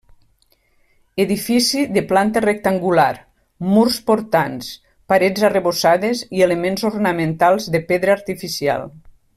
Edifici 1.23 1.83
de 1.97 2.01
planta 2.11 2.43
rectangular, 2.45 3.11
murs 3.75 3.99
portants, 4.09 4.73
parets 5.13 5.47
arrebossades 5.51 6.25
i 6.39 6.43
elements 6.49 6.89
ornamentals 6.95 7.69
de 7.77 7.87
pedra 7.93 8.21
artificial. 8.21 8.89